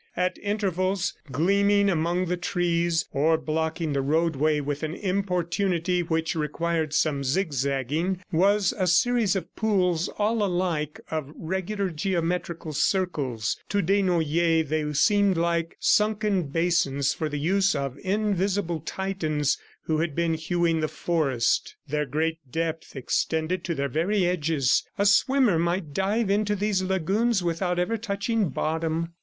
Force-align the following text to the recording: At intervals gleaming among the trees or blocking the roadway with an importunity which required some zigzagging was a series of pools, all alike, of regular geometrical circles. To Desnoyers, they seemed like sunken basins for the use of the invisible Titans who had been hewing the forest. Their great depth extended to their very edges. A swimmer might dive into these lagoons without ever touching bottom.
At 0.17 0.39
intervals 0.39 1.13
gleaming 1.31 1.87
among 1.87 2.25
the 2.25 2.35
trees 2.35 3.05
or 3.13 3.37
blocking 3.37 3.93
the 3.93 4.01
roadway 4.01 4.59
with 4.59 4.81
an 4.81 4.95
importunity 4.95 6.01
which 6.01 6.33
required 6.33 6.91
some 6.91 7.23
zigzagging 7.23 8.19
was 8.31 8.73
a 8.75 8.87
series 8.87 9.35
of 9.35 9.55
pools, 9.55 10.09
all 10.17 10.43
alike, 10.43 10.99
of 11.11 11.31
regular 11.35 11.91
geometrical 11.91 12.73
circles. 12.73 13.57
To 13.69 13.83
Desnoyers, 13.83 14.69
they 14.69 14.91
seemed 14.93 15.37
like 15.37 15.77
sunken 15.79 16.47
basins 16.47 17.13
for 17.13 17.29
the 17.29 17.37
use 17.37 17.75
of 17.75 17.93
the 17.97 18.09
invisible 18.11 18.79
Titans 18.79 19.59
who 19.83 19.99
had 19.99 20.15
been 20.15 20.33
hewing 20.33 20.79
the 20.79 20.87
forest. 20.87 21.75
Their 21.87 22.07
great 22.07 22.39
depth 22.51 22.95
extended 22.95 23.63
to 23.65 23.75
their 23.75 23.87
very 23.87 24.25
edges. 24.25 24.81
A 24.97 25.05
swimmer 25.05 25.59
might 25.59 25.93
dive 25.93 26.31
into 26.31 26.55
these 26.55 26.81
lagoons 26.81 27.43
without 27.43 27.77
ever 27.77 27.97
touching 27.97 28.49
bottom. 28.49 29.13